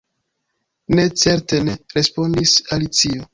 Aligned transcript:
"Ne, 0.95 1.03
certe 1.23 1.59
ne!" 1.67 1.77
respondis 1.99 2.55
Alicio. 2.79 3.29